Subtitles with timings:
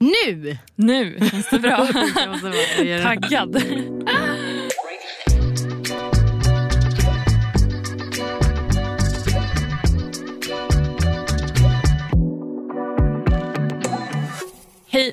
[0.00, 0.56] Nu!
[0.76, 1.86] Nu känns det bra.
[3.02, 3.62] Taggad.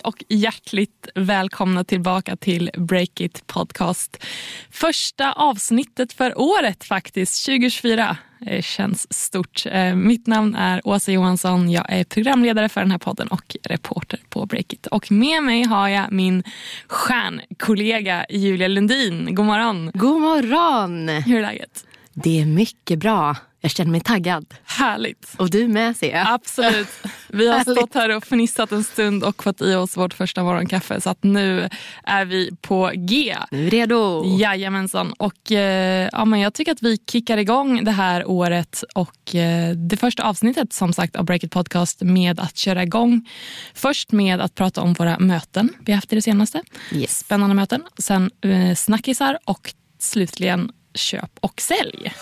[0.06, 4.24] och hjärtligt välkomna tillbaka till Break It Podcast.
[4.72, 8.18] Första avsnittet för året faktiskt, 2024.
[8.40, 9.66] Det känns stort.
[9.66, 11.72] Eh, mitt namn är Åsa Johansson.
[11.72, 14.88] Jag är programledare för den här podden och reporter på Breakit.
[14.88, 16.44] Och med mig har jag min
[16.88, 19.36] stjärnkollega Julia Lundin.
[19.36, 19.92] God morgon.
[19.94, 21.10] God morgon.
[21.10, 21.86] Hur är läget?
[22.16, 23.36] Det är mycket bra.
[23.62, 24.46] Jag känner mig taggad.
[24.66, 25.36] Härligt.
[25.38, 26.28] Och du med ser jag.
[26.28, 26.88] Absolut.
[27.28, 31.02] Vi har stått här och fnissat en stund och fått i oss vårt första morgonkaffe.
[31.02, 31.70] Så att nu
[32.04, 33.36] är vi på G.
[33.52, 34.24] Nu är vi redo.
[34.40, 35.14] Jajamensan.
[35.18, 39.76] Och, eh, ja, men jag tycker att vi kickar igång det här året och eh,
[39.76, 43.30] det första avsnittet som sagt av Break It Podcast med att köra igång.
[43.74, 46.62] Först med att prata om våra möten vi har haft i det senaste.
[46.92, 47.20] Yes.
[47.20, 47.84] Spännande möten.
[47.98, 52.14] Sen eh, snackisar och slutligen köp och sälj.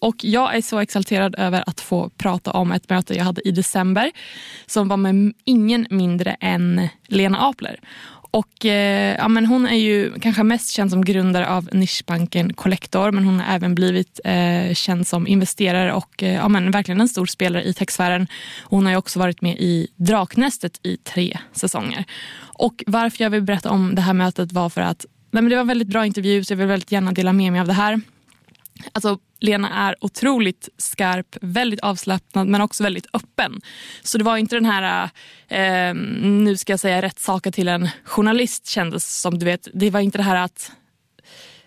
[0.00, 3.50] Och Jag är så exalterad över att få prata om ett möte jag hade i
[3.50, 4.10] december
[4.66, 7.80] som var med ingen mindre än Lena Apler.
[8.34, 13.10] Och, eh, ja, men hon är ju kanske mest känd som grundare av nischbanken Collector
[13.10, 17.08] men hon har även blivit eh, känd som investerare och eh, ja, men verkligen en
[17.08, 18.26] stor spelare i techsfären.
[18.64, 22.04] Hon har också varit med i Draknästet i tre säsonger.
[22.40, 25.56] Och Varför jag vill berätta om det här mötet var för att nej, men det
[25.56, 27.72] var en väldigt bra intervju så jag vill väldigt gärna dela med mig av det
[27.72, 28.00] här.
[28.92, 33.60] Alltså, Lena är otroligt skarp, väldigt avslappnad men också väldigt öppen.
[34.02, 35.10] Så det var inte den här,
[35.48, 39.38] eh, nu ska jag säga rätt saker till en journalist kändes som.
[39.38, 39.68] du vet.
[39.74, 40.72] Det var inte det här att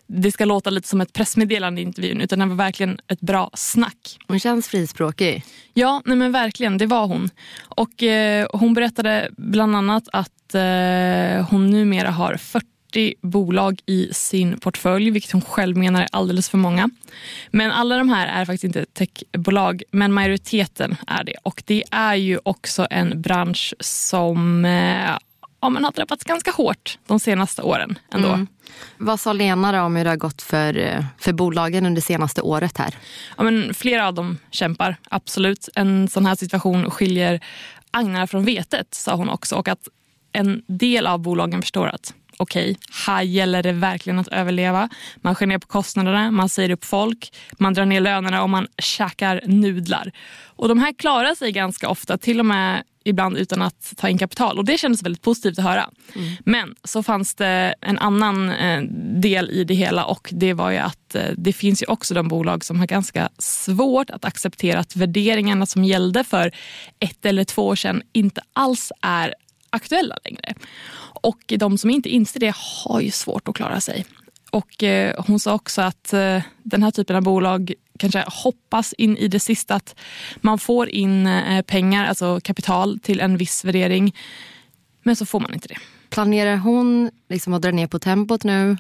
[0.08, 3.50] det ska låta lite som ett pressmeddelande i intervjun utan det var verkligen ett bra
[3.54, 4.18] snack.
[4.28, 5.44] Hon känns frispråkig.
[5.74, 6.78] Ja, nej men verkligen.
[6.78, 7.30] Det var hon.
[7.60, 14.10] Och eh, Hon berättade bland annat att eh, hon numera har 40 40 bolag i
[14.14, 16.90] sin portfölj, vilket hon själv menar är alldeles för många.
[17.52, 21.36] Men alla de här är faktiskt inte techbolag, men majoriteten är det.
[21.44, 25.18] Och det är ju också en bransch som eh,
[25.62, 28.00] ja, men har drabbats ganska hårt de senaste åren.
[28.12, 28.28] ändå.
[28.28, 28.48] Mm.
[28.98, 32.78] Vad sa Lena om hur det har gått för, eh, för bolagen under senaste året?
[32.78, 32.96] här?
[33.38, 35.70] Ja, men flera av dem kämpar, absolut.
[35.76, 37.40] En sån här situation skiljer
[37.92, 39.56] agnarna från vetet, sa hon också.
[39.56, 39.88] Och att
[40.32, 42.76] en del av bolagen förstår att okej, okay,
[43.06, 44.90] här gäller det verkligen att överleva.
[45.16, 48.68] Man skär ner på kostnaderna, man säger upp folk, man drar ner lönerna och man
[48.78, 50.12] käkar nudlar.
[50.46, 54.18] Och de här klarar sig ganska ofta, till och med ibland utan att ta in
[54.18, 54.58] kapital.
[54.58, 55.90] Och Det kändes väldigt positivt att höra.
[56.16, 56.34] Mm.
[56.46, 58.82] Men så fanns det en annan eh,
[59.22, 62.28] del i det hela och det var ju att eh, det finns ju också de
[62.28, 66.52] bolag som har ganska svårt att acceptera att värderingarna som gällde för
[67.00, 69.34] ett eller två år sedan inte alls är
[69.70, 70.54] aktuella längre.
[71.22, 74.06] Och de som inte inser det har ju svårt att klara sig.
[74.52, 79.18] Och eh, Hon sa också att eh, den här typen av bolag kanske hoppas in
[79.18, 79.96] i det sista att
[80.38, 84.16] man får in eh, pengar, alltså kapital till en viss värdering.
[85.04, 85.78] Men så får man inte det.
[86.10, 88.78] Planerar hon liksom att dra ner på tempot nu?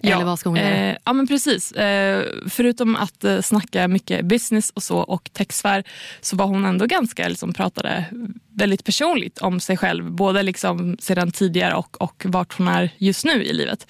[0.00, 0.68] Ja, Eller vad ska hon göra?
[0.68, 1.72] Eh, ja men precis.
[1.72, 5.84] Eh, förutom att eh, snacka mycket business och så och techsfär
[6.20, 8.04] så var hon ändå ganska, liksom, pratade
[8.52, 10.10] väldigt personligt om sig själv.
[10.10, 13.86] Både liksom sedan tidigare och, och vart hon är just nu i livet.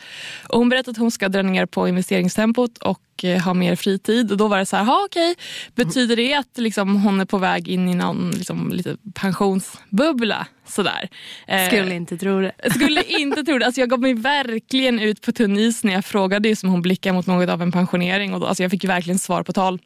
[0.49, 4.31] Och hon berättade att hon ska dra ner på investeringstempot och eh, ha mer fritid.
[4.33, 5.35] Och Då var det så här, ha, okej.
[5.75, 10.47] betyder det att liksom, hon är på väg in i någon liksom, lite pensionsbubbla?
[10.69, 11.09] Sådär.
[11.47, 12.53] Eh, skulle inte tro det.
[12.75, 13.67] Skulle inte tro det.
[13.67, 17.13] Alltså, jag gav mig verkligen ut på tunn is när jag frågade som hon blickar
[17.13, 18.35] mot något av en pensionering.
[18.35, 19.79] Och då, alltså, jag fick verkligen svar på tal.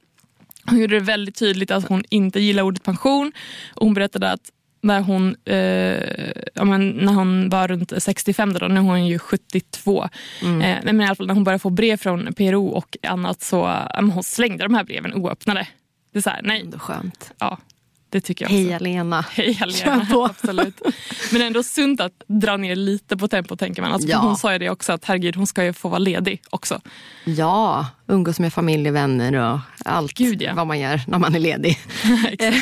[0.65, 3.33] Hon gjorde det väldigt tydligt att hon inte gillar ordet pension.
[3.75, 4.51] Och hon berättade att
[4.83, 9.19] när hon, eh, ja, men när hon var runt 65, då, nu är hon ju
[9.19, 10.09] 72.
[10.43, 10.63] Mm.
[10.63, 13.57] Eh, men i alla fall, när hon började få brev från PRO och annat så
[13.57, 15.69] ja, hon slängde de här breven oöppnade.
[16.13, 16.61] Det är så här, nej.
[16.61, 17.33] Ändå skönt.
[17.39, 17.59] Ja,
[18.10, 19.21] det tycker jag Heja Lena.
[19.21, 20.81] Heja Lena, absolut.
[21.32, 23.93] Men ändå sunt att dra ner lite på tempo tänker man.
[23.93, 24.19] Alltså, ja.
[24.19, 26.81] Hon sa ju det också att herregud hon ska ju få vara ledig också.
[27.25, 30.55] Ja, umgås med familj och vänner och allt Gud, ja.
[30.55, 31.79] vad man gör när man är ledig.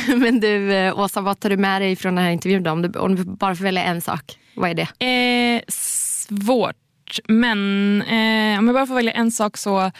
[0.17, 2.71] Men du eh, Åsa, vad tar du med dig från den här intervjun då?
[2.71, 5.05] Om du, om du bara får välja en sak, vad är det?
[5.07, 9.91] Eh, svårt, men eh, om jag bara får välja en sak så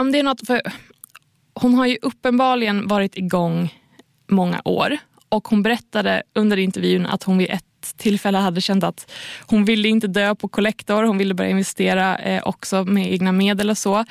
[0.00, 0.62] om det är något för
[1.54, 3.81] hon har ju uppenbarligen varit igång
[4.28, 4.98] många år.
[5.28, 7.64] Och Hon berättade under intervjun att hon vid ett
[7.96, 9.10] tillfälle hade känt att
[9.46, 11.02] hon ville inte dö på Collector.
[11.02, 14.04] Hon ville börja investera eh, också med egna medel och så.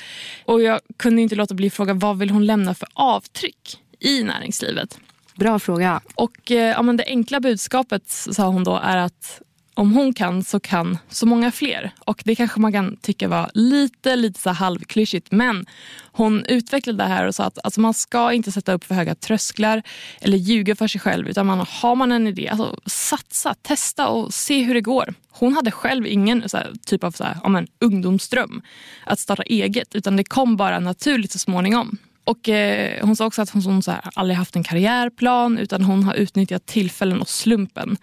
[0.46, 4.24] Och Jag kunde inte låta bli att fråga vad vill hon lämna för avtryck i
[4.24, 5.00] näringslivet.
[5.36, 6.02] Bra fråga.
[6.16, 9.42] Och eh, ja, men Det enkla budskapet sa hon då är att
[9.82, 11.92] om hon kan så kan så många fler.
[12.00, 15.66] Och Det kanske man kan tycka var lite, lite så halvklyschigt men
[16.12, 19.16] hon utvecklade det här och sa att alltså man ska inte sätta upp för höga
[19.16, 19.84] trösklar
[20.22, 21.30] eller ljuga för sig själv.
[21.30, 25.14] Utan man, har man en idé, alltså satsa, testa och se hur det går.
[25.32, 28.62] Hon hade själv ingen så här, typ av så här, om en ungdomsdröm
[29.06, 31.98] att starta eget utan det kom bara naturligt så småningom.
[32.24, 35.84] Och eh, Hon sa också att hon, hon så här, aldrig haft en karriärplan utan
[35.84, 37.98] hon har utnyttjat tillfällen och slumpen.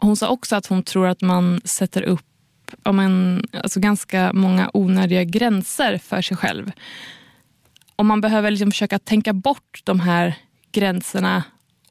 [0.00, 2.24] Hon sa också att hon tror att man sätter upp
[2.82, 6.72] om en, alltså ganska många onödiga gränser för sig själv.
[7.96, 10.34] Om man behöver liksom försöka tänka bort de här
[10.72, 11.42] gränserna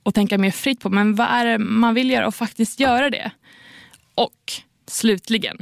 [0.04, 3.10] och tänka mer fritt på men vad är det man vill göra och faktiskt göra
[3.10, 3.32] det.
[4.16, 4.54] Och
[4.88, 5.58] slutligen,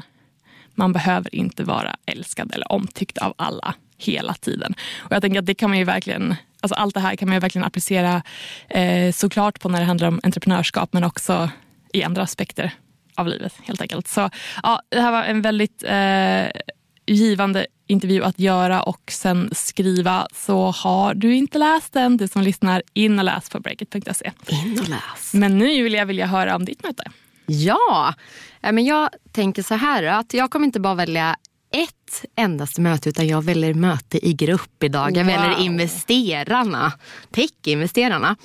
[0.76, 4.76] man behöver inte vara älskad eller omtyckt av alla hela tiden.
[4.98, 7.36] Och jag tänker att det kan man ju verkligen, alltså allt det här kan man
[7.36, 8.22] ju verkligen applicera
[8.68, 11.50] eh, såklart på när det handlar om entreprenörskap men också
[11.96, 12.72] i andra aspekter
[13.16, 14.08] av livet helt enkelt.
[14.08, 14.30] Så
[14.64, 16.62] ja, det här var en väldigt eh,
[17.06, 20.28] givande intervju att göra och sen skriva.
[20.34, 24.32] Så har du inte läst den, du som lyssnar, in och läs på breakit.se.
[24.48, 25.34] In och läs.
[25.34, 27.12] Men nu vill jag höra om ditt möte.
[27.46, 28.14] Ja,
[28.62, 31.36] men jag tänker så här att jag kommer inte bara välja
[31.72, 35.18] ett endast möte utan jag väljer möte i grupp idag.
[35.18, 35.34] Jag wow.
[35.34, 36.94] väljer investerarna,
[37.32, 38.36] tech-investerarna.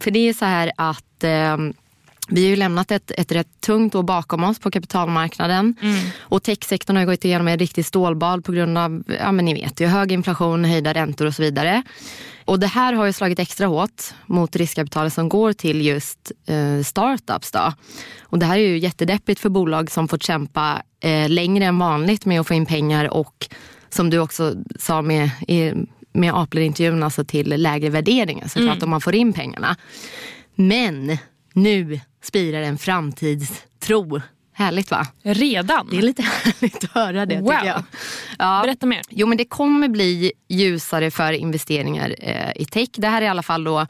[0.00, 1.56] För det är så här att eh,
[2.28, 5.74] vi har ju lämnat ett, ett rätt tungt år bakom oss på kapitalmarknaden.
[5.82, 6.04] Mm.
[6.18, 9.80] Och techsektorn har gått igenom en riktig stålbad på grund av, ja men ni vet
[9.80, 11.82] ju, hög inflation, höjda räntor och så vidare.
[12.44, 16.82] Och det här har ju slagit extra hårt mot riskkapitalet som går till just eh,
[16.84, 17.50] startups.
[17.50, 17.72] Då.
[18.20, 22.26] Och det här är ju jättedeppigt för bolag som fått kämpa eh, längre än vanligt
[22.26, 23.48] med att få in pengar och
[23.88, 25.30] som du också sa med,
[26.12, 28.84] med Apler-intervjun, alltså till lägre värderingar såklart mm.
[28.84, 29.76] om man får in pengarna.
[30.54, 31.18] Men
[31.54, 34.20] nu spirar en framtidstro.
[34.52, 35.06] Härligt va?
[35.22, 35.88] Redan?
[35.90, 37.50] Det är lite härligt att höra det wow.
[37.50, 37.82] tycker jag.
[38.38, 38.60] Ja.
[38.62, 39.02] Berätta mer.
[39.10, 42.88] Jo men det kommer bli ljusare för investeringar eh, i tech.
[42.92, 43.86] Det här är i alla fall då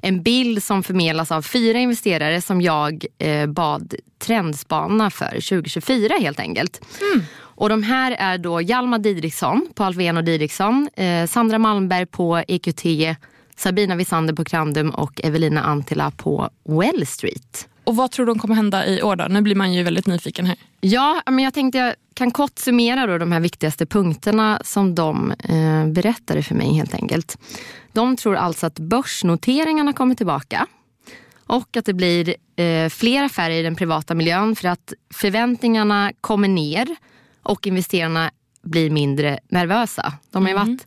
[0.00, 6.40] en bild som förmedlas av fyra investerare som jag eh, bad trendspana för 2024 helt
[6.40, 6.80] enkelt.
[7.12, 7.24] Mm.
[7.36, 12.42] Och de här är då Hjalmar Didriksson på Alfven och Didriksson, eh, Sandra Malmberg på
[12.48, 12.84] EQT
[13.56, 17.68] Sabina Visander på Crandum och Evelina Antila på Well Street.
[17.84, 19.24] Och vad tror du kommer hända i år då?
[19.24, 20.56] Nu blir man ju väldigt nyfiken här.
[20.80, 25.30] Ja, men jag tänkte jag kan kort summera då de här viktigaste punkterna som de
[25.30, 27.38] eh, berättade för mig helt enkelt.
[27.92, 30.66] De tror alltså att börsnoteringarna kommer tillbaka
[31.46, 36.48] och att det blir eh, fler affärer i den privata miljön för att förväntningarna kommer
[36.48, 36.96] ner
[37.42, 38.30] och investerarna
[38.62, 40.12] blir mindre nervösa.
[40.30, 40.68] De har ju mm.
[40.68, 40.86] varit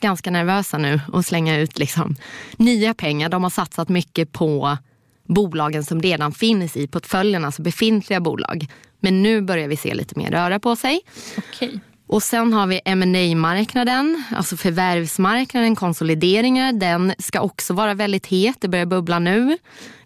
[0.00, 2.16] ganska nervösa nu och slänga ut liksom
[2.56, 3.28] nya pengar.
[3.28, 4.78] De har satsat mycket på
[5.24, 8.66] bolagen som redan finns i portföljen, alltså befintliga bolag.
[9.00, 11.00] Men nu börjar vi se lite mer röra på sig.
[11.36, 11.78] Okay.
[12.06, 16.72] Och sen har vi ma marknaden alltså förvärvsmarknaden, konsolideringar.
[16.72, 19.58] Den ska också vara väldigt het, det börjar bubbla nu.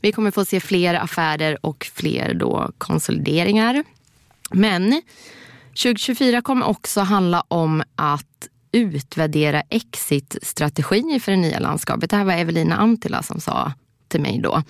[0.03, 3.85] Vi kommer få se fler affärer och fler då konsolideringar.
[4.51, 5.03] Men
[5.69, 12.11] 2024 kommer också handla om att utvärdera exit-strategier för det nya landskapet.
[12.11, 13.73] Det här var Evelina Antila som sa
[14.09, 14.63] till mig då.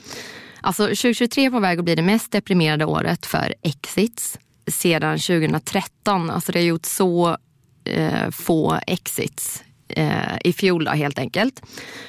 [0.61, 6.31] Alltså 2023 är på väg att bli det mest deprimerade året för exits sedan 2013.
[6.31, 7.37] Alltså det har gjort så
[7.85, 11.63] eh, få exits eh, i fjol då, helt enkelt.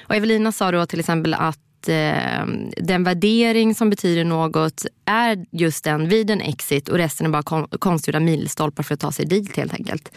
[0.08, 2.46] Och Evelina sa då till exempel att eh,
[2.78, 7.68] den värdering som betyder något är just den vid en exit och resten är bara
[7.80, 10.12] konstgjorda milstolpar för att ta sig dit helt enkelt.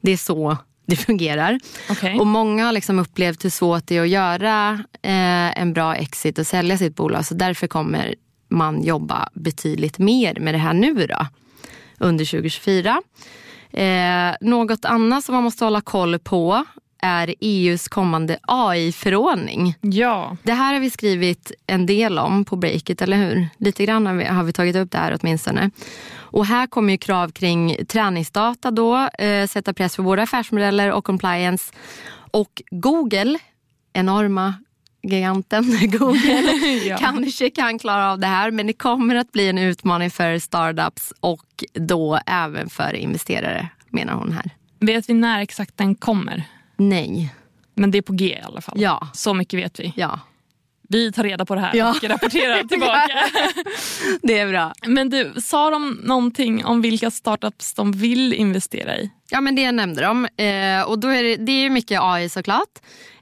[0.00, 0.56] Det är så
[0.96, 1.58] det fungerar.
[1.90, 2.18] Okay.
[2.18, 6.38] Och många har liksom upplevt hur svårt det är att göra eh, en bra exit
[6.38, 7.26] och sälja sitt bolag.
[7.26, 8.14] Så därför kommer
[8.48, 11.26] man jobba betydligt mer med det här nu då,
[11.98, 13.02] under 2024.
[13.70, 16.64] Eh, något annat som man måste hålla koll på
[16.98, 19.74] är EUs kommande AI-förordning.
[19.80, 20.36] Ja.
[20.42, 23.48] Det här har vi skrivit en del om på Breakit, eller hur?
[23.58, 25.70] Lite grann har vi, har vi tagit upp det här åtminstone.
[26.14, 31.04] Och här kommer ju krav kring träningsdata då, eh, sätta press på både affärsmodeller och
[31.04, 31.72] compliance.
[32.30, 33.38] Och Google,
[33.92, 34.54] enorma
[35.02, 35.64] giganten
[35.98, 36.52] Google
[36.86, 36.96] ja.
[36.96, 41.12] kanske kan klara av det här men det kommer att bli en utmaning för startups
[41.20, 44.50] och då även för investerare menar hon här.
[44.80, 46.44] Vet vi när exakt den kommer?
[46.76, 47.34] Nej.
[47.74, 48.80] Men det är på G i alla fall?
[48.80, 49.08] Ja.
[49.14, 49.92] Så mycket vet vi?
[49.96, 50.20] Ja.
[50.88, 51.90] Vi tar reda på det här Ja.
[51.90, 53.08] och rapporterar tillbaka.
[54.22, 54.72] Det är bra.
[54.86, 59.10] Men du, sa de någonting om vilka startups de vill investera i?
[59.30, 60.24] Ja men det nämnde de.
[60.24, 62.68] Eh, och då är det, det är mycket AI såklart.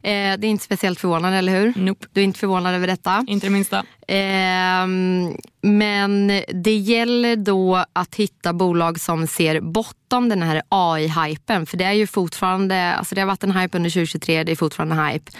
[0.02, 1.72] Eh, det är inte speciellt förvånande, eller hur?
[1.76, 3.24] Nope, Du är inte förvånad över detta.
[3.28, 3.84] inte det minsta.
[4.08, 6.26] Ehm, men
[6.64, 11.66] det gäller då att hitta bolag som ser bortom den här AI-hypen.
[11.66, 14.56] För det är ju fortfarande, alltså det har varit en hype under 2023, det är
[14.56, 15.32] fortfarande hype.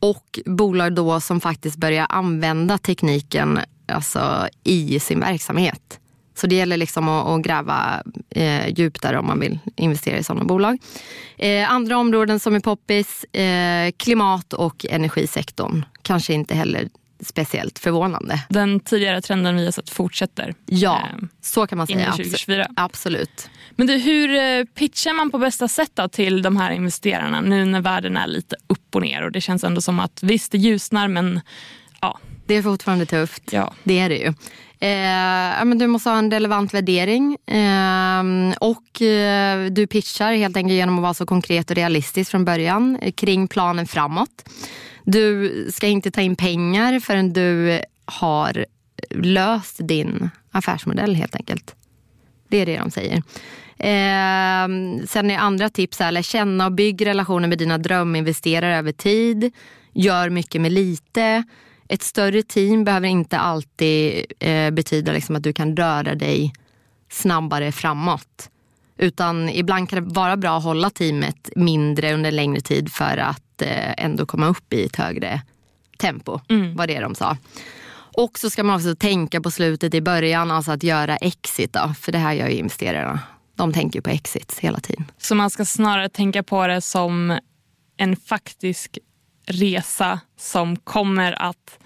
[0.00, 6.00] Och bolag då som faktiskt börjar använda tekniken alltså, i sin verksamhet.
[6.34, 10.24] Så det gäller liksom att, att gräva eh, djupt där om man vill investera i
[10.24, 10.78] sådana bolag.
[11.36, 15.84] Eh, andra områden som är poppis, eh, klimat och energisektorn.
[16.02, 16.88] Kanske inte heller
[17.20, 18.40] speciellt förvånande.
[18.48, 22.10] Den tidigare trenden vi har sett fortsätter Ja, Ehm, så kan man säga.
[22.10, 22.66] 2024.
[22.76, 23.50] Absolut.
[23.76, 27.64] Men du, hur eh, pitchar man på bästa sätt då till de här investerarna nu
[27.64, 30.58] när världen är lite upp och ner och det känns ändå som att visst det
[30.58, 31.40] ljusnar men
[32.00, 33.52] ja, Det är fortfarande tufft.
[33.52, 33.72] ja.
[33.84, 34.26] Det är det ju.
[34.80, 38.24] Eh, men du måste ha en relevant värdering eh,
[38.60, 42.98] och eh, du pitchar helt enkelt genom att vara så konkret och realistisk från början
[43.02, 44.48] eh, kring planen framåt.
[45.04, 48.66] Du ska inte ta in pengar förrän du har
[49.10, 51.74] löst din affärsmodell helt enkelt.
[52.48, 53.22] Det är det de säger.
[53.78, 54.68] Eh,
[55.06, 59.54] sen är andra tips här, lär känna och bygg relationer med dina dröminvesterare över tid.
[59.92, 61.44] Gör mycket med lite.
[61.88, 66.52] Ett större team behöver inte alltid eh, betyda liksom att du kan röra dig
[67.10, 68.50] snabbare framåt.
[68.98, 73.16] Utan ibland kan det vara bra att hålla teamet mindre under en längre tid för
[73.16, 75.42] att eh, ändå komma upp i ett högre
[75.98, 76.40] tempo.
[76.76, 77.36] Var det de sa.
[78.16, 81.72] Och så ska man också tänka på slutet i början, alltså att göra exit.
[81.72, 83.20] Då, för det här gör ju investerarna.
[83.56, 85.04] De tänker på exits hela tiden.
[85.18, 87.38] Så man ska snarare tänka på det som
[87.96, 88.98] en faktisk
[89.46, 91.78] resa som kommer att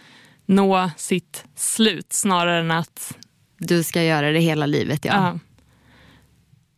[0.46, 3.16] nå sitt slut snarare än att...
[3.58, 5.12] Du ska göra det hela livet, ja.
[5.14, 5.38] Ja.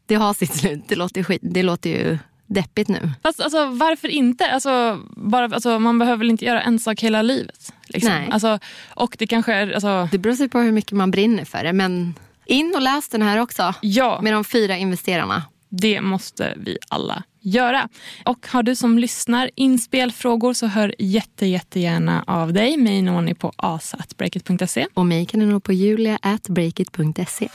[0.07, 0.85] Det har sitt slut.
[0.89, 3.11] Det låter, skit, det låter ju deppigt nu.
[3.23, 4.47] Fast alltså, varför inte?
[4.53, 7.73] Alltså, bara, alltså, man behöver väl inte göra en sak hela livet?
[7.87, 8.13] Liksom.
[8.13, 8.29] Nej.
[8.31, 8.59] Alltså,
[8.89, 9.73] och det kanske är...
[9.73, 11.73] Alltså, Det beror sig på hur mycket man brinner för det.
[11.73, 12.15] Men
[12.47, 13.75] in och läs den här också.
[13.81, 15.43] ja, Med de fyra investerarna.
[15.69, 17.89] det måste vi alla göra.
[18.25, 22.77] Och har du som lyssnar inspelfrågor så hör jätte, jättegärna av dig.
[22.77, 24.87] Mig når ni på asa.breakit.se.
[24.95, 27.49] Och mig kan du nå på julia.breakit.se.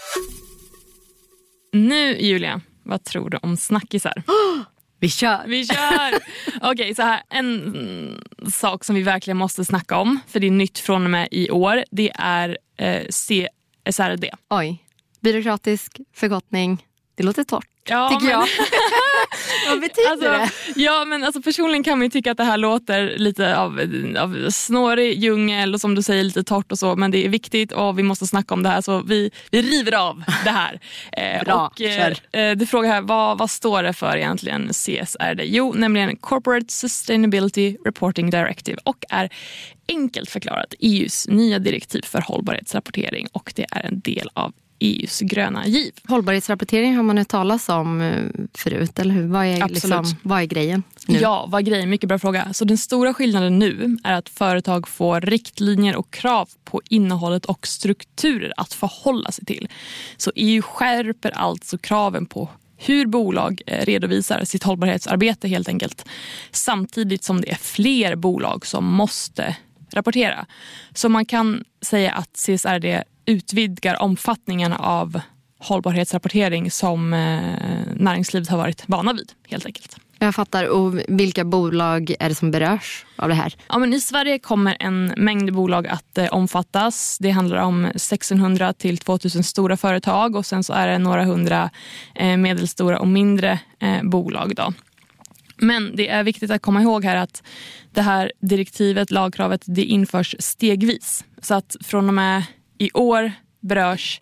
[1.73, 4.23] Nu Julia, vad tror du om snackisar?
[4.99, 5.43] Vi kör!
[5.47, 6.13] Vi kör!
[6.71, 7.21] Okej, så här.
[7.29, 11.27] En sak som vi verkligen måste snacka om, för det är nytt från och med
[11.31, 13.03] i år, det är eh,
[13.91, 14.29] CSRD.
[14.49, 14.83] Oj.
[15.19, 16.85] Byråkratisk förkortning.
[17.15, 18.47] Det låter torrt, Ja, tycker men- jag.
[19.69, 20.27] Vad betyder Alltså,
[20.75, 20.81] det?
[20.81, 23.79] ja, men alltså personligen kan man ju tycka att det här låter lite av,
[24.19, 27.71] av snårig djungel och som du säger lite torrt och så men det är viktigt
[27.71, 30.79] och vi måste snacka om det här så vi, vi river av det här.
[31.11, 35.43] Eh, Bra, och, eh, eh, du frågar här, vad, vad står det för egentligen CSRD?
[35.45, 39.29] Jo, nämligen Corporate Sustainability Reporting Directive och är
[39.89, 45.67] enkelt förklarat EUs nya direktiv för hållbarhetsrapportering och det är en del av EUs gröna
[45.67, 45.91] giv.
[46.07, 49.27] Hållbarhetsrapportering har man hört talas om eh, förut, eller hur?
[49.27, 49.71] Vad är, Absolut.
[49.71, 51.19] liksom, vad är grejen nu?
[51.19, 51.89] Ja, vad är grejen?
[51.89, 52.53] Mycket bra fråga.
[52.53, 57.67] Så den stora skillnaden nu är att företag får riktlinjer och krav på innehållet och
[57.67, 59.67] strukturer att förhålla sig till.
[60.17, 66.05] Så EU skärper alltså kraven på hur bolag eh, redovisar sitt hållbarhetsarbete helt enkelt.
[66.51, 69.55] Samtidigt som det är fler bolag som måste
[69.91, 70.45] rapportera.
[70.93, 75.21] Så man kan säga att CSRD utvidgar omfattningen av
[75.59, 77.39] hållbarhetsrapportering som eh,
[77.95, 79.97] näringslivet har varit vana vid helt enkelt.
[80.19, 80.65] Jag fattar.
[80.65, 83.55] Och vilka bolag är det som berörs av det här?
[83.67, 87.17] Ja, men I Sverige kommer en mängd bolag att eh, omfattas.
[87.17, 91.69] Det handlar om 1600 till 2000 stora företag och sen så är det några hundra
[92.15, 94.55] eh, medelstora och mindre eh, bolag.
[94.55, 94.73] Då.
[95.57, 97.43] Men det är viktigt att komma ihåg här att
[97.93, 101.25] det här direktivet, lagkravet, det införs stegvis.
[101.41, 102.43] Så att från och med
[102.77, 104.21] i år berörs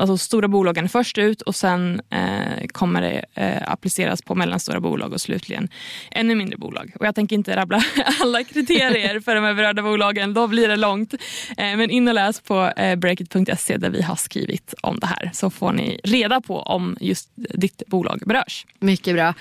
[0.00, 5.12] alltså stora bolagen först ut och sen eh, kommer det eh, appliceras på mellanstora bolag
[5.12, 5.68] och slutligen
[6.10, 6.92] ännu mindre bolag.
[7.00, 7.84] Och jag tänker inte rabbla
[8.22, 11.14] alla kriterier för de här berörda bolagen, då blir det långt.
[11.56, 15.30] Eh, men in och läs på eh, breakit.se där vi har skrivit om det här
[15.34, 18.66] så får ni reda på om just ditt bolag berörs.
[18.80, 19.28] Mycket bra.
[19.28, 19.34] Eh,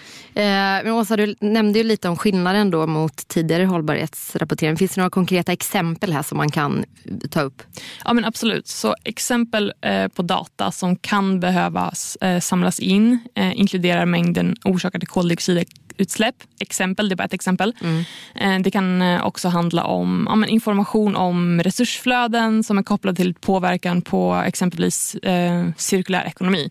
[0.83, 4.77] men Åsa, du nämnde ju lite om skillnaden då mot tidigare hållbarhetsrapportering.
[4.77, 6.85] Finns det några konkreta exempel här som man kan
[7.29, 7.63] ta upp?
[8.05, 8.67] Ja men absolut.
[8.67, 15.05] Så exempel eh, på data som kan behöva eh, samlas in eh, inkluderar mängden orsakade
[15.05, 16.35] koldioxidutsläpp.
[16.59, 17.75] Exempel, det är bara ett exempel.
[17.81, 18.63] Mm.
[18.63, 24.43] Det kan också handla om ja, information om resursflöden som är kopplade till påverkan på
[24.45, 26.69] exempelvis eh, cirkulär ekonomi.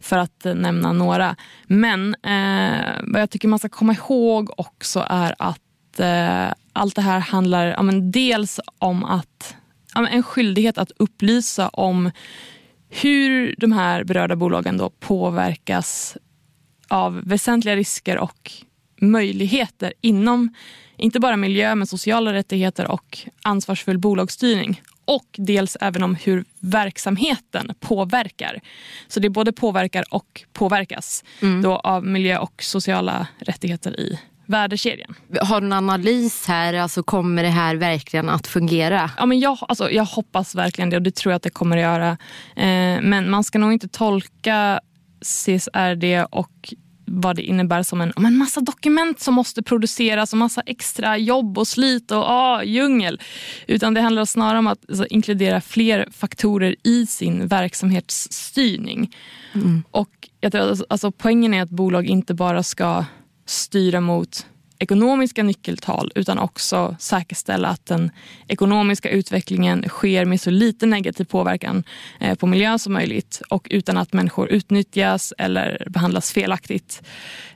[0.00, 1.36] För att nämna några.
[1.66, 7.02] Men eh, vad jag tycker man ska komma ihåg också är att eh, allt det
[7.02, 9.56] här handlar ja, dels om att
[9.94, 12.10] en skyldighet att upplysa om
[12.90, 16.16] hur de här berörda bolagen då påverkas
[16.88, 18.52] av väsentliga risker och
[19.00, 20.54] möjligheter inom
[20.96, 24.82] inte bara miljö men sociala rättigheter och ansvarsfull bolagsstyrning.
[25.04, 28.60] Och dels även om hur verksamheten påverkar.
[29.08, 31.62] Så det både påverkar och påverkas mm.
[31.62, 34.18] då av miljö och sociala rättigheter i
[34.50, 35.14] värdekedjan.
[35.40, 36.74] Har du en analys här?
[36.74, 39.10] Alltså, kommer det här verkligen att fungera?
[39.18, 41.76] Ja, men jag, alltså, jag hoppas verkligen det och det tror jag att det kommer
[41.76, 42.10] att göra.
[42.56, 44.80] Eh, men man ska nog inte tolka
[45.22, 46.74] CSRD och
[47.12, 51.58] vad det innebär som en, en massa dokument som måste produceras och massa extra jobb
[51.58, 53.20] och slit och ah, djungel.
[53.66, 59.16] Utan det handlar snarare om att alltså, inkludera fler faktorer i sin verksamhetsstyrning.
[59.52, 59.82] Mm.
[59.90, 63.04] Och jag tror, alltså, poängen är att bolag inte bara ska
[63.50, 64.46] styra mot
[64.80, 68.10] ekonomiska nyckeltal utan också säkerställa att den
[68.48, 71.84] ekonomiska utvecklingen sker med så lite negativ påverkan
[72.20, 77.02] eh, på miljön som möjligt och utan att människor utnyttjas eller behandlas felaktigt.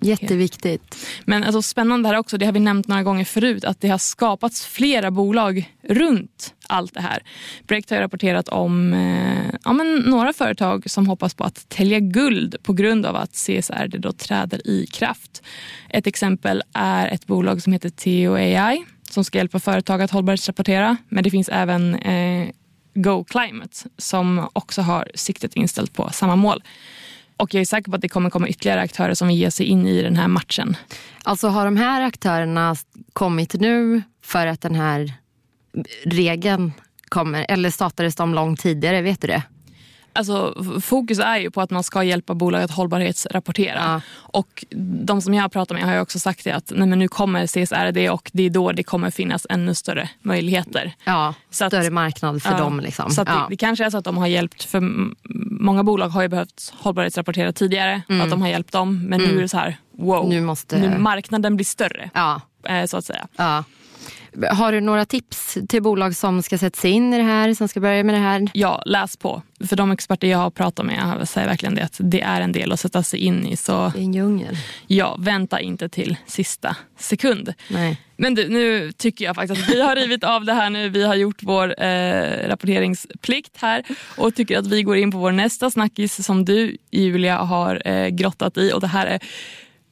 [0.00, 1.06] Jätteviktigt.
[1.24, 3.98] Men alltså, spännande här också, det har vi nämnt några gånger förut, att det har
[3.98, 7.22] skapats flera bolag runt allt det här.
[7.66, 12.56] Breakt har rapporterat om eh, ja, men några företag som hoppas på att tälja guld
[12.62, 15.42] på grund av att CSR då träder i kraft.
[15.88, 20.96] Ett exempel är ett bolag som heter Teo AI som ska hjälpa företag att hållbarhetsrapportera.
[21.08, 22.48] Men det finns även eh,
[22.94, 26.62] Go Climate som också har siktet inställt på samma mål.
[27.36, 29.66] Och jag är säker på att det kommer komma ytterligare aktörer som vill ge sig
[29.66, 30.76] in i den här matchen.
[31.22, 32.76] Alltså har de här aktörerna
[33.12, 35.12] kommit nu för att den här
[36.04, 36.72] regeln
[37.08, 37.46] kommer?
[37.48, 39.02] Eller startades de långt tidigare?
[39.02, 39.42] Vet du det?
[40.16, 43.78] Alltså, fokus är ju på att man ska hjälpa bolag att hållbarhetsrapportera.
[43.78, 44.00] Ja.
[44.16, 44.64] Och
[45.04, 47.46] de som jag har pratat med har också sagt det att nej, men nu kommer
[47.46, 50.94] CSRD och det är då det kommer finnas ännu större möjligheter.
[51.04, 52.80] Ja, så större att, marknad för ja, dem.
[52.80, 53.10] Liksom.
[53.10, 53.32] Så ja.
[53.32, 54.80] det, det, kanske är så att de har hjälpt, för
[55.64, 58.02] många bolag har ju behövt hållbarhetsrapportera tidigare.
[58.08, 58.20] Mm.
[58.20, 59.06] Att de har hjälpt dem.
[59.06, 59.32] Men mm.
[59.32, 60.78] nu är det så här, wow, nu måste...
[60.78, 62.10] nu marknaden blir större.
[62.14, 62.40] Ja.
[62.68, 63.26] Eh, så att säga.
[63.36, 63.64] Ja.
[64.50, 67.68] Har du några tips till bolag som ska sätta sig in i det här, som
[67.68, 68.50] ska börja med det här?
[68.52, 69.42] Ja, läs på.
[69.68, 72.72] För de experter jag har pratat med säger verkligen det, att det är en del
[72.72, 73.56] att sätta sig in i.
[73.56, 74.56] Så det är en djungel.
[74.86, 77.54] Ja, vänta inte till sista sekund.
[77.68, 78.00] Nej.
[78.16, 80.88] Men du, nu tycker jag faktiskt att vi har rivit av det här nu.
[80.88, 83.84] Vi har gjort vår eh, rapporteringsplikt här
[84.16, 88.08] och tycker att vi går in på vår nästa snackis som du Julia har eh,
[88.08, 88.72] grottat i.
[88.72, 89.20] Och det här är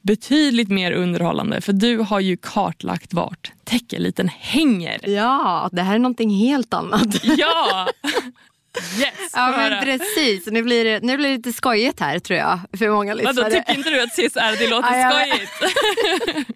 [0.03, 5.09] betydligt mer underhållande för du har ju kartlagt vart täckeliten hänger.
[5.09, 7.23] Ja, det här är någonting helt annat.
[7.37, 7.87] Ja!
[8.99, 12.59] Yes, ja men precis, nu blir, det, nu blir det lite skojigt här tror jag
[12.77, 13.35] för många lyssnare.
[13.35, 15.51] Vadå, tycker inte du att CSR det låter ja, skojigt?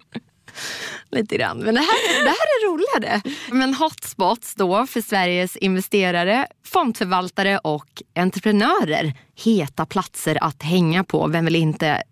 [1.10, 1.58] lite grann.
[1.58, 3.22] Men det här, det här är roligare.
[3.50, 9.14] Men hotspots då för Sveriges investerare, fondförvaltare och entreprenörer.
[9.44, 11.26] Heta platser att hänga på.
[11.26, 12.02] Vem vill inte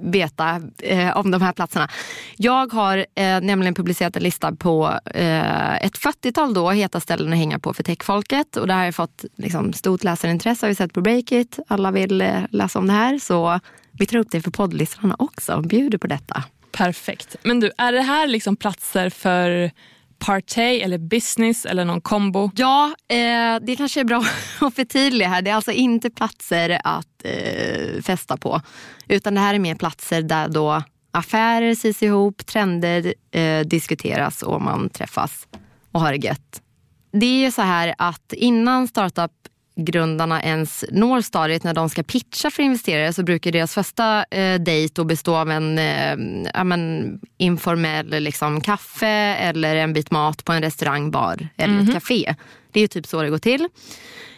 [0.00, 1.88] veta eh, om de här platserna.
[2.36, 7.38] Jag har eh, nämligen publicerat en lista på eh, ett 40-tal då heta ställen att
[7.38, 8.56] hänga på för techfolket.
[8.56, 11.58] Och det här har fått liksom, stort läsarintresse har vi sett på Breakit.
[11.68, 13.18] Alla vill eh, läsa om det här.
[13.18, 13.60] Så
[13.92, 16.44] vi tar upp det för poddlyssnarna också och bjuder på detta.
[16.72, 17.36] Perfekt.
[17.42, 19.70] Men du, är det här liksom platser för
[20.18, 22.50] Partay eller business eller någon kombo?
[22.56, 24.24] Ja, eh, det kanske är bra
[24.60, 25.42] att förtydliga här.
[25.42, 28.60] Det är alltså inte platser att eh, festa på.
[29.08, 34.62] Utan det här är mer platser där då affärer sys ihop, trender eh, diskuteras och
[34.62, 35.48] man träffas
[35.92, 36.62] och har det gött.
[37.12, 39.32] Det är ju så här att innan startup
[39.76, 44.60] grundarna ens når stadiet när de ska pitcha för investerare så brukar deras första eh,
[44.60, 49.08] dejt bestå av en eh, men, informell liksom, kaffe
[49.40, 51.82] eller en bit mat på en restaurang, bar eller mm -hmm.
[51.82, 51.94] ett mhm.
[51.94, 52.34] café.
[52.72, 53.68] Det är ju typ så det går till.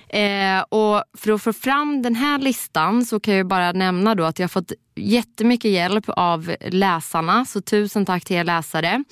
[0.08, 4.24] Eh, och för att få fram den här listan så kan jag bara nämna då
[4.24, 7.44] att jag har fått jättemycket hjälp av läsarna.
[7.44, 9.04] Så tusen tack till er läsare.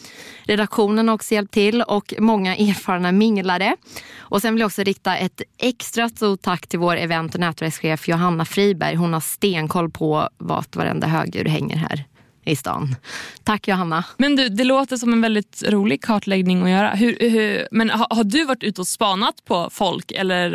[0.45, 3.77] Redaktionen har också hjälpt till och många erfarna minglare.
[4.19, 8.09] Och sen vill jag också rikta ett extra stort tack till vår event och nätverkschef
[8.09, 8.95] Johanna Friberg.
[8.95, 12.05] Hon har stenkoll på vart varenda högur hänger här
[12.45, 12.97] i stan.
[13.43, 14.05] Tack Johanna.
[14.17, 16.91] Men du, det låter som en väldigt rolig kartläggning att göra.
[16.91, 20.13] Hur, hur, men har, har, du varit ute och spanat på folk?
[20.13, 20.51] Eller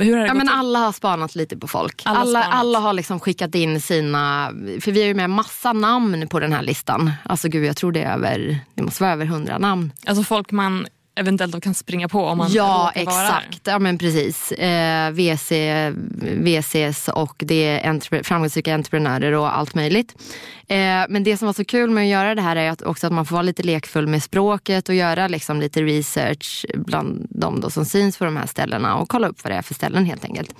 [0.00, 0.56] hur har det ja, gått men till?
[0.56, 2.02] Alla har spanat lite på folk.
[2.04, 6.28] Alla Alla, alla, har liksom skickat in sina, för vi har ju med massa namn
[6.28, 7.12] på den här listan.
[7.22, 9.92] Alltså gud jag tror det är över, det måste vara över hundra namn.
[10.06, 14.52] Alltså folk man eventuellt då kan springa på om man Ja exakt, ja men precis.
[14.52, 15.52] Eh, VC,
[16.22, 20.14] VCs och det är entre- framgångsrika entreprenörer och allt möjligt.
[20.68, 20.76] Eh,
[21.08, 23.12] men det som var så kul med att göra det här är att också att
[23.12, 27.70] man får vara lite lekfull med språket och göra liksom lite research bland de då
[27.70, 30.24] som syns på de här ställena och kolla upp vad det är för ställen helt
[30.24, 30.54] enkelt.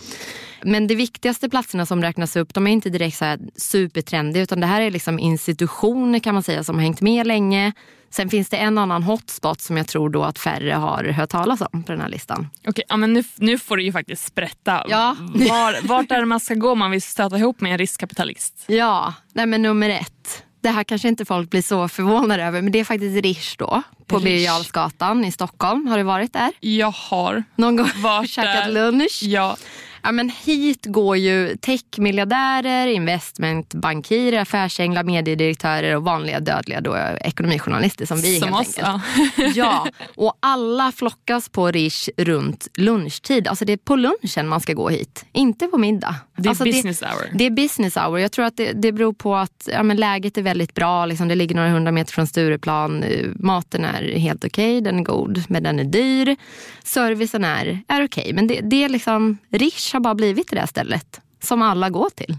[0.65, 4.61] Men de viktigaste platserna som räknas upp de är inte direkt så här supertrendiga utan
[4.61, 7.73] det här är liksom institutioner kan man säga som har hängt med länge.
[8.11, 11.61] Sen finns det en annan hotspot som jag tror då att färre har hört talas
[11.73, 12.49] om på den här listan.
[12.67, 14.85] Okej, ja, men nu, nu får du ju faktiskt sprätta.
[14.89, 15.17] Ja.
[15.35, 18.65] Var, vart är det man ska gå om man vill stöta ihop med en riskkapitalist?
[18.67, 20.43] Ja, nej men nummer ett.
[20.61, 23.83] Det här kanske inte folk blir så förvånade över men det är faktiskt Rish då.
[24.07, 24.19] På.
[24.21, 25.87] Birger i Stockholm.
[25.87, 26.53] Har du varit där?
[26.61, 28.73] Jag har Någon gång varit käkat där.
[28.73, 29.21] lunch?
[29.23, 29.57] Ja,
[30.05, 38.21] Ja, men hit går ju techmiljardärer, investmentbankirer, affärsänglar, mediedirektörer och vanliga dödliga då, ekonomijournalister som
[38.21, 38.79] vi som helt oss.
[38.79, 39.57] enkelt.
[39.57, 39.65] Ja.
[39.65, 39.87] Ja,
[40.17, 43.49] och alla flockas på Rish runt lunchtid.
[43.49, 46.17] Alltså det är på lunchen man ska gå hit, inte på middag.
[46.37, 47.31] Det är alltså business hour.
[47.33, 48.19] Det är business hour.
[48.19, 51.07] Jag tror att det, det beror på att ja, men läget är väldigt bra.
[51.07, 53.03] Liksom, det ligger några hundra meter från Stureplan.
[53.03, 56.37] Eh, Maten är helt okej, den är god, men den är dyr.
[56.85, 60.67] Servicen är, är okej, men det, det är liksom, Rish har bara blivit det där
[60.67, 62.37] stället som alla går till.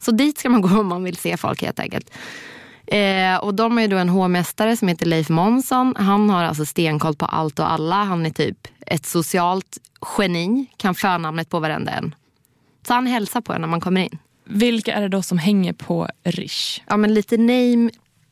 [0.00, 2.10] Så dit ska man gå om man vill se folk helt enkelt.
[2.86, 5.94] Eh, och de är ju då en hovmästare som heter Leif Månsson.
[5.96, 8.04] Han har alltså stenkoll på allt och alla.
[8.04, 9.78] Han är typ ett socialt
[10.18, 12.14] geni, kan förnamnet på varenda en.
[12.86, 14.18] Så han hälsar på en när man kommer in.
[14.44, 16.80] Vilka är det då som hänger på Rish?
[16.86, 17.90] Ja, men lite name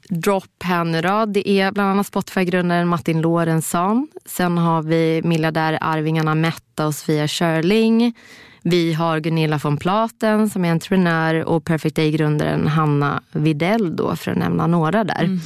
[0.08, 1.26] drop här nu då.
[1.26, 4.08] Det är bland annat Spotify-grundaren Martin Lorentzon.
[4.26, 8.14] Sen har vi miljardärarvingarna Metta och Sofia Körling.
[8.62, 14.30] Vi har Gunilla von Platen som är entreprenör och Perfect Day-grundaren Hanna Videll då för
[14.30, 15.38] att nämna några där.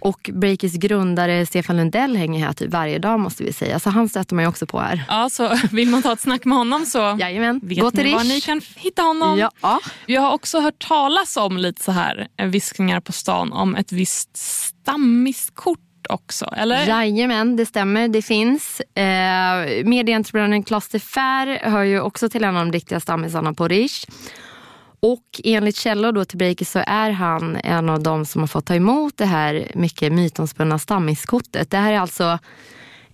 [0.00, 3.78] Och Breakers grundare Stefan Lundell hänger här typ varje dag måste vi säga.
[3.78, 5.04] Så han stöter man ju också på här.
[5.08, 8.14] Ja, så vill man ta ett snack med honom så Jajamän, vet gå till ni
[8.14, 9.38] var ni kan hitta honom.
[9.60, 9.80] Ja.
[10.06, 13.92] Jag har också hört talas om lite så här eh, viskningar på stan om ett
[13.92, 16.86] visst stammiskort också, eller?
[16.86, 18.08] Jajamän, det stämmer.
[18.08, 18.80] Det finns.
[18.80, 23.68] Eh, Medieentreprenören Klas de Fer hör ju också till en av de riktiga stammisarna på
[23.68, 24.04] Rish.
[25.00, 28.66] Och enligt källor då till Breakers så är han en av de som har fått
[28.66, 31.70] ta emot det här mycket mytomspunna stammiskortet.
[31.70, 32.38] Det här är alltså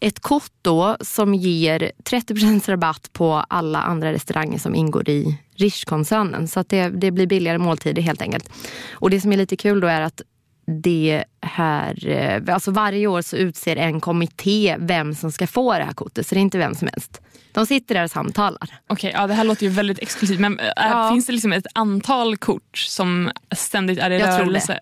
[0.01, 6.49] ett kort då som ger 30% rabatt på alla andra restauranger som ingår i Rish-koncernen.
[6.49, 8.51] Så att det, det blir billigare måltider helt enkelt.
[8.93, 10.23] Och det som är lite kul då är att
[10.69, 15.85] det här, eh, alltså varje år så utser en kommitté vem som ska få det
[15.85, 16.27] här kortet.
[16.27, 17.21] Så det är inte vem som helst.
[17.53, 18.79] De sitter där och samtalar.
[18.87, 20.41] Okej, ja, det här låter ju väldigt exklusivt.
[20.41, 21.11] Men äh, Ja.
[21.13, 24.81] finns det liksom ett antal kort som ständigt är i Jag tror rörelse?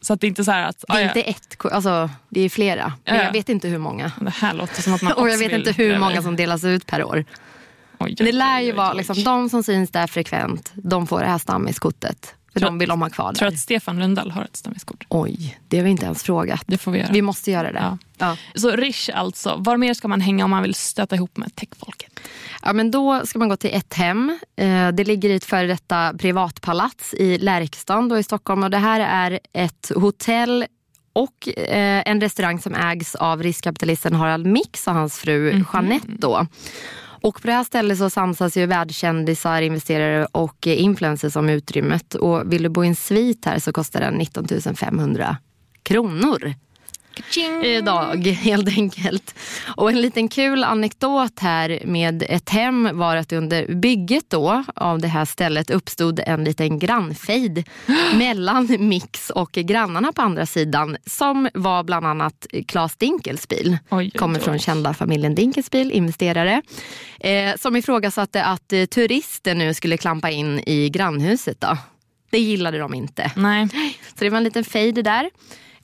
[0.00, 1.72] Så att det inte är så här att Det är ah, ja, inte ett kort,
[1.72, 2.92] alltså det är flera.
[3.04, 3.24] Men Ja, ja.
[3.26, 4.12] jag vet inte hur många.
[4.20, 6.86] det här låter som att man Och jag vet inte hur många som delas ut
[6.86, 7.24] per år.
[7.98, 11.38] Oj, det lär ju vara liksom, de som syns där frekvent, de får det här
[11.38, 12.34] stammiskortet.
[12.56, 13.54] För Tror- de vill de ha kvar Jag tror där.
[13.54, 15.04] att Stefan Lundell har ett stammiskort.
[15.08, 16.62] Oj, det har vi inte ens frågat.
[16.66, 17.12] Det får vi göra.
[17.12, 17.78] Vi måste göra det.
[17.78, 17.98] Ja.
[18.18, 18.36] Ja.
[18.54, 22.20] Så Rish alltså, var mer ska man hänga om man vill stöta ihop med techfolket?
[22.62, 24.38] Ja, men då ska man gå till ett hem.
[24.56, 28.62] Eh, Det ligger i ett före detta privatpalats i Lärkstan då i Stockholm.
[28.62, 30.64] Och det här är ett hotell
[31.12, 36.06] och eh, en restaurang som ägs av riskkapitalisten Harald Mix och hans fru Jeanette.
[36.18, 36.46] Då.
[37.22, 42.14] Och på det här stället så samsas ju världskändisar, investerare och eh, influencers om utrymmet.
[42.14, 45.36] Och vill du bo i en svit här så kostar den 19 500
[45.82, 46.54] kronor
[47.62, 49.34] idag helt enkelt.
[49.76, 54.98] Och en liten kul anekdot här med ett hem var att under bygget då av
[54.98, 57.64] det här stället uppstod en liten grannfejd
[58.14, 63.78] mellan Mix och grannarna på andra sidan som var bland annat Claes Dinkelspiel.
[64.16, 66.62] Kommer från kända familjen Dinkelspiel, investerare.
[67.20, 71.60] Eh, som ifrågasatte att eh, turister nu skulle klampa in i grannhuset.
[71.60, 71.78] Då.
[72.30, 73.32] Det gillade de inte.
[73.36, 73.68] Nej.
[74.08, 75.30] Så det var en liten fejd där.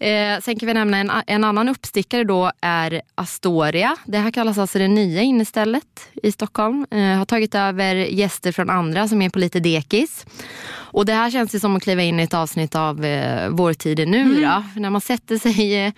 [0.03, 3.97] Eh, sen kan vi nämna en, en annan uppstickare då är Astoria.
[4.05, 6.87] Det här kallas alltså det nya innestället i Stockholm.
[6.91, 10.27] Eh, har tagit över gäster från andra som är på lite dekis.
[10.73, 13.73] Och det här känns ju som att kliva in i ett avsnitt av eh, Vår
[13.75, 14.35] tid är nu.
[14.35, 14.65] Då.
[14.75, 15.93] För när man sätter sig eh,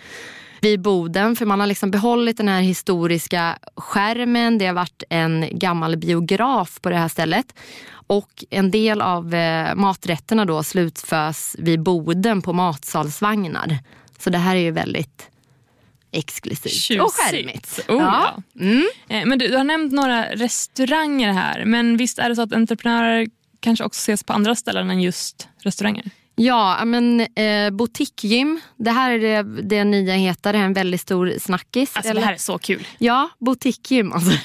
[0.60, 1.36] vid Boden.
[1.36, 4.58] För man har liksom behållit den här historiska skärmen.
[4.58, 7.46] Det har varit en gammal biograf på det här stället.
[8.06, 13.78] Och en del av eh, maträtterna då slutförs vid Boden på matsalsvagnar.
[14.18, 15.30] Så det här är ju väldigt
[16.12, 17.02] exklusivt Tjusigt.
[17.02, 17.80] och charmigt.
[17.88, 18.42] Oh, ja.
[18.60, 18.84] Mm.
[19.08, 21.64] Eh, Men du, du har nämnt några restauranger här.
[21.64, 23.26] Men visst är det så att entreprenörer
[23.60, 26.04] kanske också ses på andra ställen än just restauranger?
[26.36, 28.60] Ja, men eh, boutiquegym.
[28.76, 30.52] Det här är det, det nya heter.
[30.52, 31.96] Det är en väldigt stor snackis.
[31.96, 32.86] Alltså Eller- det här är så kul.
[32.98, 34.12] Ja, boutiquegym.
[34.12, 34.30] Alltså.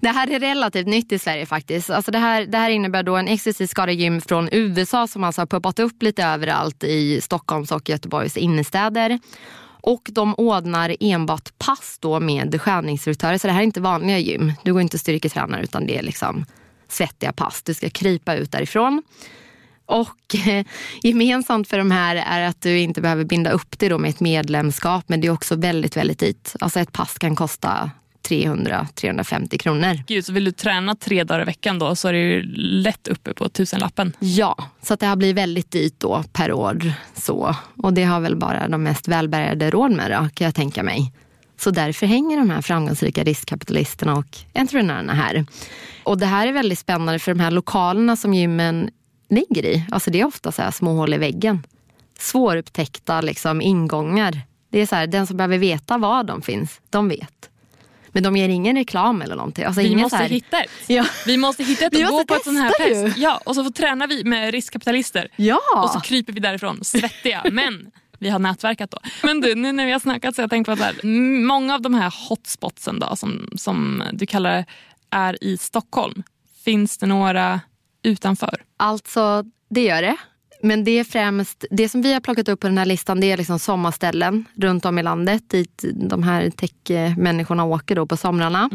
[0.00, 1.90] Det här är relativt nytt i Sverige faktiskt.
[1.90, 5.40] Alltså det, här, det här innebär då en exklusiv skara gym från USA som alltså
[5.40, 9.18] har poppat upp lite överallt i Stockholms och Göteborgs innerstäder.
[9.80, 13.38] Och de ordnar enbart pass då med skärningsinstruktörer.
[13.38, 14.52] Så det här är inte vanliga gym.
[14.64, 16.44] Du går inte och styrketränar utan det är liksom
[16.88, 17.62] svettiga pass.
[17.62, 19.02] Du ska krypa ut därifrån.
[19.88, 20.66] Och eh,
[21.02, 24.20] gemensamt för de här är att du inte behöver binda upp dig då med ett
[24.20, 25.04] medlemskap.
[25.06, 26.52] Men det är också väldigt, väldigt dyrt.
[26.60, 27.90] Alltså ett pass kan kosta
[28.28, 30.02] 300-350 kronor.
[30.06, 33.08] Gud, så vill du träna tre dagar i veckan då så är det ju lätt
[33.08, 34.12] uppe på tusenlappen.
[34.18, 36.92] Ja, så det har blivit väldigt dyrt då per år.
[37.14, 37.56] Så.
[37.76, 41.12] Och det har väl bara de mest välbärgade råd med då, kan jag tänka mig.
[41.60, 45.46] Så därför hänger de här framgångsrika riskkapitalisterna och entreprenörerna här.
[46.02, 48.90] Och det här är väldigt spännande för de här lokalerna som gymmen
[49.28, 49.84] ligger i.
[49.90, 51.66] Alltså det är ofta så här små hål i väggen.
[52.18, 54.40] Svårupptäckta liksom ingångar.
[54.70, 57.50] Det är så här, den som behöver veta var de finns, de vet.
[58.08, 59.64] Men de ger ingen reklam eller någonting.
[59.64, 60.70] Alltså Vi måste här, hitta ett.
[60.86, 61.06] Ja.
[61.26, 63.18] Vi måste hitta ett och gå på ett sånt här fest.
[63.18, 65.28] Ja, och så får tränar vi med riskkapitalister.
[65.36, 65.60] Ja.
[65.82, 67.42] Och så kryper vi därifrån svettiga.
[67.52, 68.98] Men vi har nätverkat då.
[69.22, 71.06] Men du, nu när vi har snackat så har jag tänkt på att här,
[71.46, 74.64] många av de här hotspotsen då, som, som du kallar det
[75.10, 76.22] är i Stockholm.
[76.64, 77.60] Finns det några
[78.08, 78.62] utanför?
[78.76, 80.16] Alltså, det gör det.
[80.62, 83.32] Men det är främst, det som vi har plockat upp på den här listan det
[83.32, 88.70] är liksom sommarställen runt om i landet dit de här tech-människorna åker då på somrarna.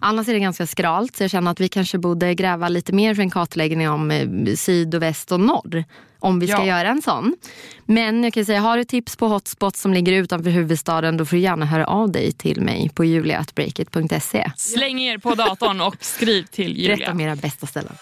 [0.00, 3.14] Annars är det ganska skralt så jag känner att vi kanske borde gräva lite mer
[3.14, 5.84] för en kartläggning om eh, syd och väst och norr.
[6.18, 6.66] Om vi ska Ja.
[6.66, 7.36] göra en sån.
[7.84, 11.36] Men jag kan säga, har du tips på hotspots som ligger utanför huvudstaden då får
[11.36, 14.50] du gärna höra av dig till mig på juliatbreakit.se.
[14.56, 17.10] Släng er på datorn och skriv till Berätta Julia.
[17.12, 17.92] om era bästa ställen.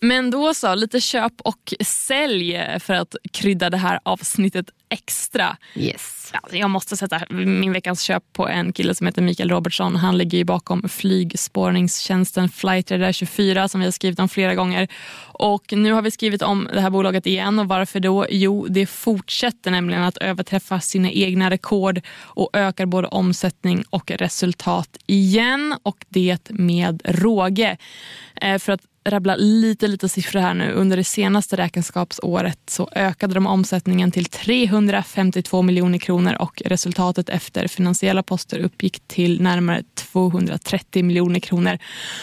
[0.00, 5.56] Men då så, lite köp och sälj för att krydda det här avsnittet extra.
[5.74, 6.30] Yes.
[6.32, 9.96] Ja, jag måste sätta min veckans köp på en kille som heter Mikael Robertsson.
[9.96, 14.88] Han ligger ju bakom flygspårningstjänsten Flightradar 24 som vi har skrivit om flera gånger.
[15.20, 18.26] Och nu har vi skrivit om det här bolaget igen och varför då?
[18.30, 24.96] Jo, det fortsätter nämligen att överträffa sina egna rekord och ökar både omsättning och resultat
[25.06, 27.76] igen och det med råge.
[28.40, 30.72] Eh, för att rabbla lite, lite siffror här nu.
[30.72, 37.68] Under det senaste räkenskapsåret så ökade de omsättningen till 352 miljoner kronor och resultatet efter
[37.68, 41.78] finansiella poster uppgick till närmare 230 miljoner kronor.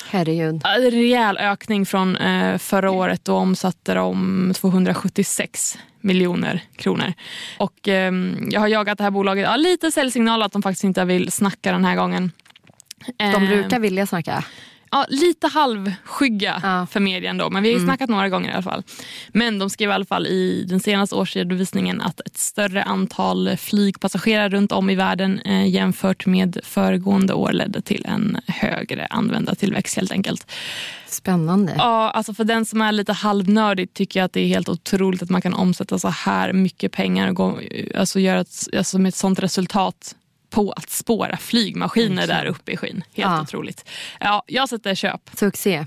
[0.10, 0.62] Herregud.
[0.66, 3.26] En rejäl ökning från eh, förra året.
[3.26, 7.14] Då omsatte de 276 miljoner kronor.
[7.58, 9.44] Och, ehm, jag har jagat det här bolaget.
[9.44, 12.32] Ja, lite säljsignal att de faktiskt inte vill snacka den här gången.
[13.18, 14.44] De Ehm, brukar vilja snacka.
[14.96, 16.88] Ja, lite halvskygga Ja.
[16.92, 18.84] för medien då, men vi har ju snackat några gånger i alla fall.
[19.28, 24.50] Men de skrev i alla fall i den senaste årsredovisningen att ett större antal flygpassagerare
[24.50, 30.12] runt om i världen eh, jämfört med föregående år ledde till en högre användartillväxt helt
[30.12, 30.52] enkelt.
[31.08, 31.74] Spännande.
[31.78, 35.24] Ja, alltså för den som är lite halvnördig tycker jag att det är helt otroligt
[35.24, 37.60] att man kan omsätta så här mycket pengar och gå,
[37.98, 40.16] alltså göra ett, alltså med ett sånt resultat
[40.56, 42.96] på att spåra flygmaskiner där uppe i skyn.
[43.14, 43.42] Helt Ja.
[43.42, 43.86] otroligt.
[44.20, 45.22] Ja, jag sätter köp.
[45.34, 45.86] Succé.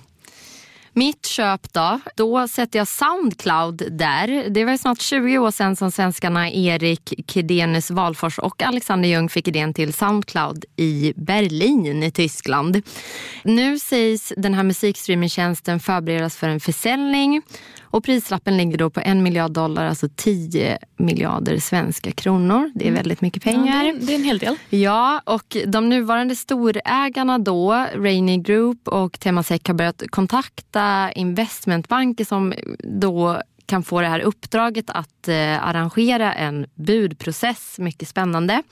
[0.98, 4.50] Mitt köp då, då sätter jag Soundcloud där.
[4.50, 9.48] Det var snart 20 år sedan som svenskarna Erik Kedenius Valfors och Alexander Ljung fick
[9.48, 12.82] idén till Soundcloud i Berlin i Tyskland.
[13.44, 17.42] Nu sägs den här musikstreamingtjänsten förberedas för en försäljning
[17.90, 22.72] och prislappen ligger då på en miljard dollar, alltså 10 miljarder svenska kronor.
[22.74, 23.84] Det är väldigt mycket pengar.
[23.84, 24.56] Ja, det är en hel del.
[24.68, 32.54] Ja, och de nuvarande storägarna då, Rainy Group och Temasek har börjat kontakta investmentbanker som
[32.78, 37.78] då kan få det här uppdraget att eh, arrangera en budprocess.
[37.78, 38.62] Mycket spännande.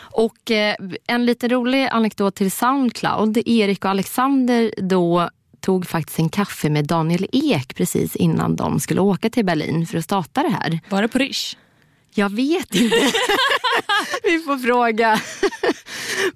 [0.00, 3.38] Och eh, en lite rolig anekdot till Soundcloud.
[3.46, 9.00] Erik och Alexander då tog faktiskt en kaffe med Daniel Ek precis innan de skulle
[9.00, 10.80] åka till Berlin för att starta det här.
[10.88, 11.56] Var det på Rish?
[12.14, 12.96] Jag vet inte.
[14.24, 15.20] Vi får fråga.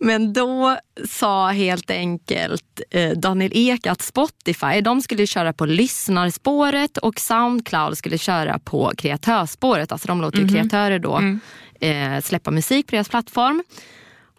[0.01, 0.77] Men då
[1.09, 7.99] sa helt enkelt eh, Daniel Ek att Spotify de skulle köra på lyssnarspåret och Soundcloud
[7.99, 9.93] skulle köra på kreatörsspåret.
[9.93, 11.41] Alltså de låter mm kreatörer då mm.
[11.81, 13.63] eh, släppa musik på deras plattform.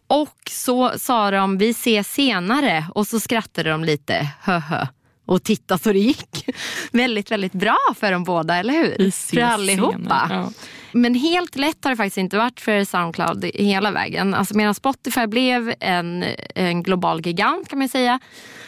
[0.08, 4.88] Och så sa de vi ses senare och så skrattade de lite höhö
[5.26, 6.46] och titta så det gick.
[6.92, 9.12] väldigt, väldigt bra för dem båda, eller hur?
[9.12, 10.28] För allihopa.
[10.30, 10.52] Ja.
[10.92, 14.34] Men helt lätt har det faktiskt inte varit för Soundcloud hela vägen.
[14.34, 18.20] Alltså medan Spotify blev en, en global gigant kan man säga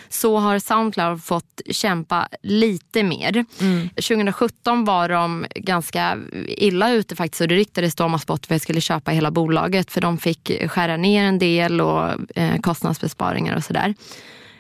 [0.10, 3.46] så har Soundcloud fått kämpa lite mer.
[3.62, 3.90] Mm.
[3.90, 6.18] 2017 var de ganska
[6.48, 10.02] illa ute faktiskt och det ryktades då om att Spotify skulle köpa hela bolaget för
[10.02, 13.96] de fick skära ner en del och eh, kostnadsbesparingar och sådär.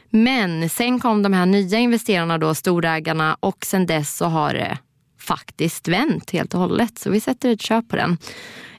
[0.10, 4.78] Men sen kom de här nya investerarna, då, storägarna och sen dess så har det
[5.20, 6.98] faktiskt vänt helt och hållet.
[6.98, 8.18] Så vi sätter ett köp på den.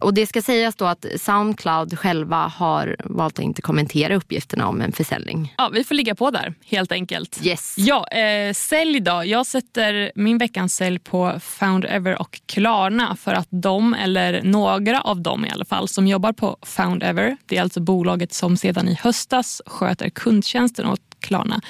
[0.01, 4.81] Och det ska sägas då att Soundcloud själva har valt att inte kommentera uppgifterna om
[4.81, 5.55] en försäljning.
[5.59, 7.41] Ja, vi får ligga på där helt enkelt.
[7.43, 7.75] Yes.
[7.79, 9.23] Ja, eh, sälj då.
[9.25, 15.21] Jag sätter min veckans sälj på Foundever och Klarna för att de, eller några av
[15.21, 18.95] dem i alla fall, som jobbar på Foundever, det är alltså bolaget som sedan i
[18.95, 21.61] höstas sköter kundtjänsten åt Klarna,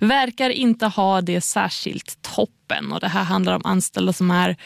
[0.00, 2.92] verkar inte ha det särskilt toppen.
[2.92, 4.56] Och det här handlar om anställda som är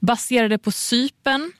[0.00, 1.52] baserade på Sypen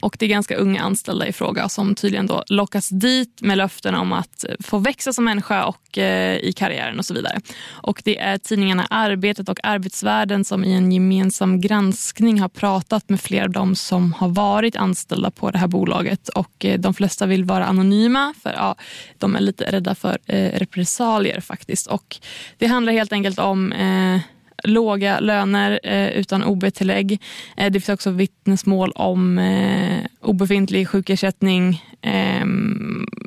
[0.00, 3.94] och det är ganska unga anställda i fråga som tydligen då lockas dit med löften
[3.94, 7.40] om att eh, få växa som människa och eh, i karriären och så vidare.
[7.68, 13.20] Och det är tidningarna Arbetet och Arbetsvärlden som i en gemensam granskning har pratat med
[13.20, 17.26] flera av dem som har varit anställda på det här bolaget och eh, de flesta
[17.26, 18.74] vill vara anonyma för ja,
[19.18, 21.86] de är lite rädda för eh, repressalier faktiskt.
[21.86, 22.16] Och
[22.58, 24.20] det handlar helt enkelt om eh,
[24.64, 27.22] låga löner eh, utan OB-tillägg.
[27.56, 31.84] Eh, det finns också vittnesmål om eh, obefintlig sjukersättning.
[32.02, 32.44] Eh,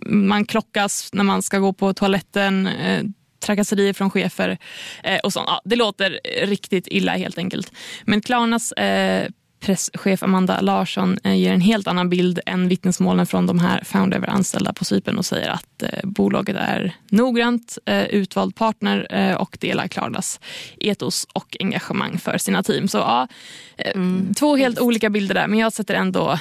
[0.06, 2.68] man klockas när man ska gå på toaletten.
[2.68, 3.04] Eh,
[3.46, 4.58] trakasserier från chefer
[5.04, 5.46] eh, och sånt.
[5.48, 7.72] Ja, det låter riktigt illa helt enkelt.
[8.06, 9.28] Men Klarnas eh,
[9.64, 14.74] presschef Amanda Larsson eh, ger en helt annan bild än vittnesmålen från de här Foundever-anställda
[14.74, 19.08] på Cypern och säger att eh, bolaget är noggrant eh, utvald partner
[19.40, 20.40] och delar Klarnas
[20.78, 22.88] etos och engagemang för sina team.
[22.88, 23.28] Så ja,
[23.78, 24.34] mm.
[24.34, 26.40] två helt olika bilder där men jag sätter ändå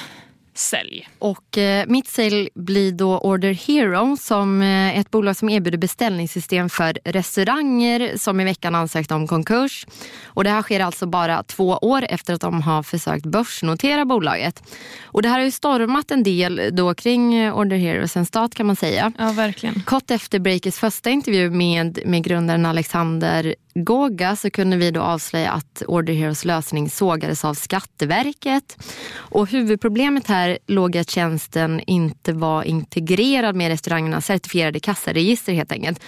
[0.57, 1.09] sälj.
[1.19, 6.69] Och eh, mitt sälj blir då Order Hero som eh, ett bolag som erbjuder beställningssystem
[6.69, 9.85] för restauranger som i veckan ansökt om konkurs.
[10.25, 14.63] Och det här sker alltså bara två år efter att de har försökt börsnotera bolaget.
[15.03, 18.55] Och det här har ju stormat en del då kring eh, Order Hero sen start
[18.55, 19.11] kan man säga.
[19.17, 19.81] Ja, verkligen.
[19.85, 25.51] Kort efter Breakers första intervju med, med grundaren Alexander Goga så kunde vi då avslöja
[25.51, 28.83] att Order Heroes lösning sågades av Skatteverket.
[29.15, 35.71] Och huvudproblemet här låg i att tjänsten inte var integrerad med restaurangernas certifierade kassaregister helt
[35.71, 35.99] enkelt.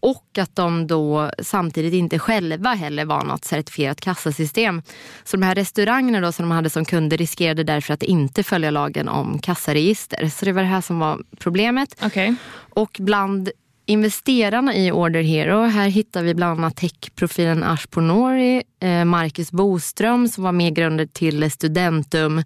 [0.00, 4.82] Och att de då samtidigt inte själva heller var något certifierat kassasystem.
[5.24, 8.70] Så de här restaurangerna då som de hade som kunder riskerade därför att inte följa
[8.70, 10.28] lagen om kassaregister.
[10.28, 12.04] Så det var det här som var problemet.
[12.04, 12.34] Okay.
[12.70, 13.50] Och bland
[13.86, 20.28] investerarna i Order Hero, här hittar vi bland annat techprofilen Ash Ponori, eh, Marcus Boström
[20.28, 22.42] som var medgrundare till Studentum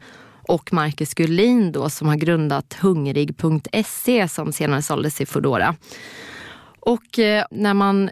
[0.48, 5.74] och Marcus Gullin då, som har grundat hungrig.se som senare såldes i Foodora.
[6.80, 8.10] Och eh, när man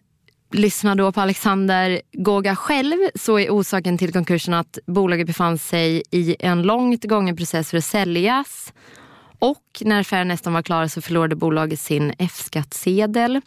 [0.52, 6.02] lyssnar då på Alexander Goga själv så är orsaken till konkursen att bolaget befann sig
[6.10, 8.72] i en långt gången process för att säljas
[9.38, 13.40] och när affären nästan var klar så förlorade bolaget sin F-skattsedel.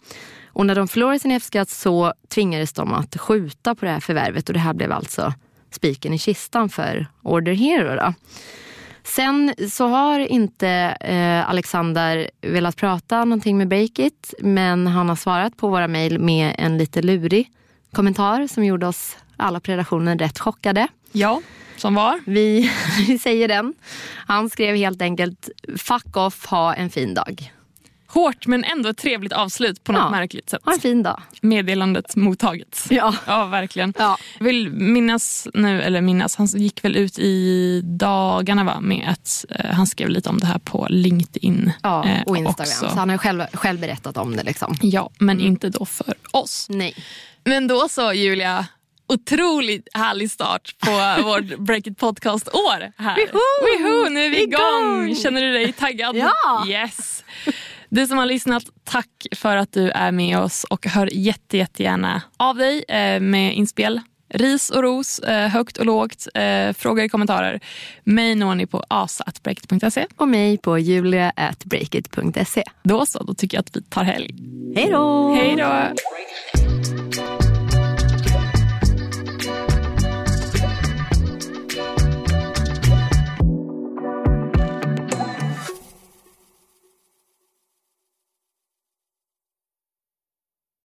[0.48, 4.50] Och när de förlorade sin F-skatt så tvingades de att skjuta på det här förvärvet
[4.50, 5.34] och det här blev alltså
[5.72, 7.96] spiken i kistan för Order Hero.
[7.96, 8.14] Då.
[9.04, 15.58] Sen så har inte eh, Alexander velat prata någonting med Breakit men han har svarat
[15.58, 17.52] på våra mejl med en lite lurig
[17.92, 20.88] kommentar som gjorde oss alla på redaktionen rätt chockade.
[21.12, 21.42] Ja.
[21.78, 22.20] Som var?
[22.26, 22.72] Vi,
[23.08, 23.74] vi säger den.
[24.28, 27.54] Han skrev helt enkelt fuck off, ha en fin dag.
[28.12, 30.62] Hårt men ändå ett trevligt avslut på något ja, märkligt sätt.
[30.66, 31.22] Ha en fin dag.
[31.42, 32.86] Meddelandet mottaget.
[32.90, 33.94] Ja, ja verkligen.
[33.98, 34.18] Ja.
[34.40, 39.72] Vill minnas nu, eller minnas, han gick väl ut i dagarna va, med att eh,
[39.72, 41.72] han skrev lite om det här på LinkedIn.
[41.84, 42.72] Ja, eh, och Instagram.
[42.72, 42.90] Också.
[42.90, 44.44] Så han har själv, själv berättat om det.
[44.44, 44.76] Liksom.
[44.82, 46.68] Ja, men inte då för oss.
[46.70, 46.96] Nej.
[47.44, 48.66] Men då så Julia,
[49.14, 50.92] otroligt härlig start på
[51.24, 52.92] vårt Breakit podcast-år.
[53.04, 53.16] här.
[53.16, 54.10] Weho!
[54.10, 55.16] Nu är vi igång!
[55.16, 56.16] Känner du dig taggad?
[56.16, 56.66] Ja!
[56.68, 57.24] Yes!
[57.90, 62.22] Du som har lyssnat, tack för att du är med oss och hör jätte, jättegärna
[62.38, 64.02] av dig eh, med inspel
[64.34, 67.60] ris och ros, eh, högt och lågt, eh, frågor i kommentarer.
[68.04, 70.06] Mig når ni på asa.breakit.se.
[70.16, 72.64] Och mig på julia.breakit.se.
[72.84, 74.36] Då så, då tycker jag att vi tar helg.
[74.76, 75.34] Hej då!
[75.34, 75.96] Hej då!